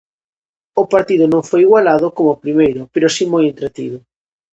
O 0.81 0.83
partido 0.93 1.25
non 1.33 1.41
foi 1.49 1.61
igualado 1.63 2.07
como 2.17 2.29
o 2.33 2.41
primeiro, 2.43 2.81
pero 2.93 3.07
si 3.15 3.23
moi 3.33 3.43
entretido. 3.51 3.97